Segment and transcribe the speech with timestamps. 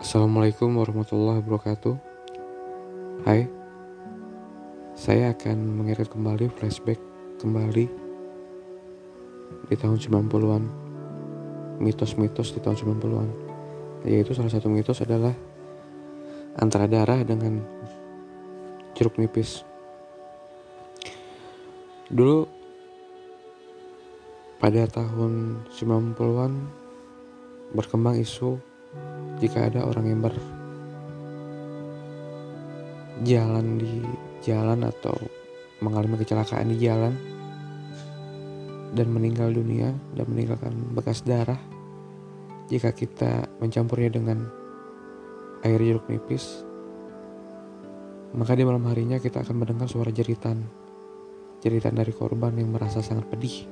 [0.00, 1.92] Assalamualaikum warahmatullahi wabarakatuh.
[3.28, 3.44] Hai.
[4.96, 6.96] Saya akan mengirim kembali flashback
[7.36, 7.84] kembali
[9.68, 10.64] Di tahun 90-an
[11.84, 13.28] Mitos-mitos di tahun 90-an
[14.08, 15.36] Yaitu salah satu mitos adalah
[16.56, 17.60] Antara darah dengan
[18.96, 19.68] jeruk nipis.
[22.08, 22.48] Dulu
[24.56, 26.52] pada tahun 90-an
[27.76, 28.69] berkembang isu
[29.40, 30.20] jika ada orang yang
[33.20, 34.04] berjalan di
[34.44, 35.16] jalan atau
[35.80, 37.16] mengalami kecelakaan di jalan
[38.92, 41.58] dan meninggal dunia dan meninggalkan bekas darah
[42.68, 44.46] jika kita mencampurnya dengan
[45.64, 46.70] air jeruk nipis
[48.30, 50.62] maka di malam harinya kita akan mendengar suara jeritan.
[51.60, 53.66] Jeritan dari korban yang merasa sangat pedih.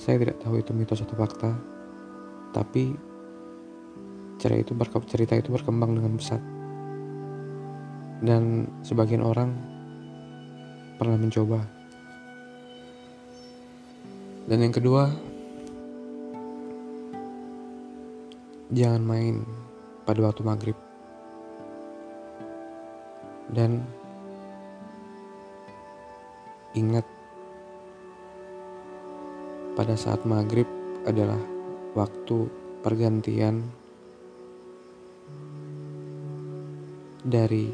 [0.00, 1.52] Saya tidak tahu itu mitos atau fakta,
[2.54, 2.94] tapi
[4.38, 4.72] cerita itu,
[5.10, 6.38] cerita itu berkembang dengan pesat.
[8.22, 9.50] Dan sebagian orang
[10.96, 11.60] pernah mencoba.
[14.46, 15.10] Dan yang kedua,
[18.70, 19.42] jangan main
[20.06, 20.78] pada waktu maghrib.
[23.50, 23.82] Dan
[26.78, 27.06] ingat
[29.74, 30.66] pada saat maghrib
[31.02, 31.53] adalah
[31.94, 32.50] waktu
[32.82, 33.62] pergantian
[37.24, 37.70] dari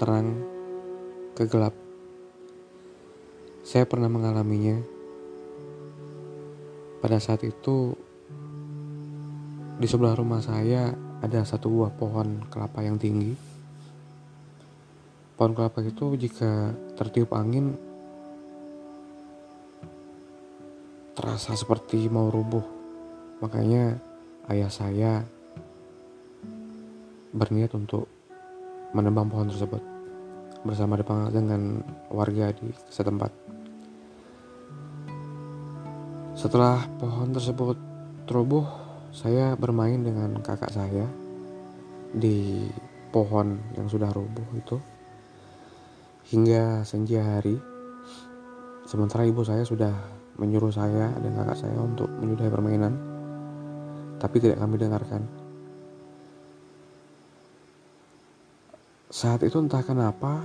[0.00, 0.34] terang
[1.36, 1.76] ke gelap.
[3.62, 4.82] Saya pernah mengalaminya.
[6.98, 7.92] Pada saat itu,
[9.76, 13.36] di sebelah rumah saya ada satu buah pohon kelapa yang tinggi.
[15.36, 17.76] Pohon kelapa itu jika tertiup angin
[21.14, 22.73] terasa seperti mau rubuh.
[23.42, 23.98] Makanya
[24.52, 25.12] ayah saya
[27.34, 28.06] berniat untuk
[28.94, 29.82] menebang pohon tersebut
[30.62, 30.96] bersama
[31.28, 33.30] dengan warga di setempat.
[36.34, 37.76] Setelah pohon tersebut
[38.26, 38.66] terubuh,
[39.14, 41.06] saya bermain dengan kakak saya
[42.10, 42.66] di
[43.14, 44.78] pohon yang sudah rubuh itu
[46.34, 47.54] hingga senja hari.
[48.88, 49.94] Sementara ibu saya sudah
[50.40, 53.13] menyuruh saya dan kakak saya untuk menyudahi permainan,
[54.24, 55.20] tapi tidak kami dengarkan.
[59.12, 60.40] Saat itu entah kenapa,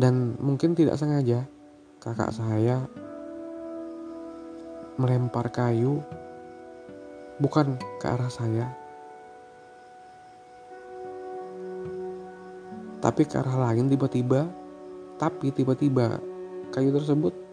[0.00, 1.44] dan mungkin tidak sengaja,
[2.00, 2.88] kakak saya
[4.96, 6.00] melempar kayu
[7.36, 8.72] bukan ke arah saya,
[13.04, 14.48] tapi ke arah lain tiba-tiba,
[15.20, 16.16] tapi tiba-tiba
[16.72, 17.45] kayu tersebut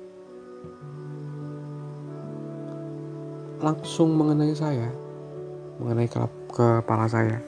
[3.63, 4.91] langsung mengenai saya,
[5.79, 6.19] mengenai ke
[6.51, 7.39] kepala saya.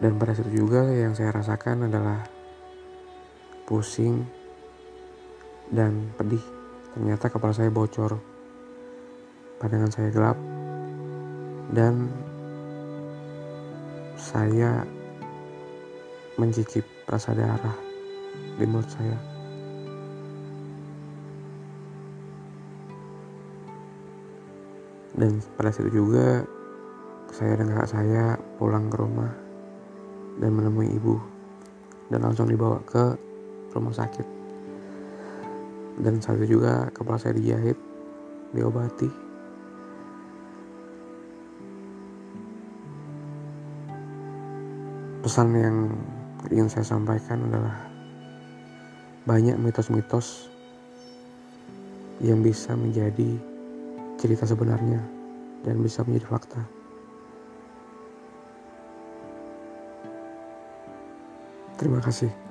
[0.00, 2.24] Dan pada saat itu juga yang saya rasakan adalah
[3.68, 4.24] pusing
[5.68, 6.40] dan pedih.
[6.96, 8.16] Ternyata kepala saya bocor,
[9.60, 10.38] pandangan saya gelap,
[11.76, 12.08] dan
[14.16, 14.80] saya
[16.40, 17.76] mencicip rasa darah
[18.56, 19.37] di mulut saya.
[25.18, 26.46] Dan pada saat itu juga
[27.34, 29.34] saya dan kakak saya pulang ke rumah
[30.38, 31.18] dan menemui ibu
[32.06, 33.18] dan langsung dibawa ke
[33.74, 34.26] rumah sakit.
[35.98, 37.74] Dan saat itu juga kepala saya dijahit,
[38.54, 39.10] diobati.
[45.18, 45.90] Pesan yang
[46.46, 47.74] ingin saya sampaikan adalah
[49.26, 50.46] banyak mitos-mitos
[52.22, 53.57] yang bisa menjadi
[54.18, 55.00] cerita sebenarnya
[55.62, 56.60] dan bisa menjadi fakta.
[61.78, 62.47] Terima kasih.